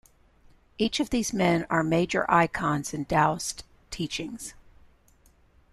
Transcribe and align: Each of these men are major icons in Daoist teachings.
Each 0.79 0.99
of 0.99 1.11
these 1.11 1.31
men 1.31 1.67
are 1.69 1.83
major 1.83 2.25
icons 2.27 2.91
in 2.91 3.05
Daoist 3.05 3.61
teachings. 3.91 4.55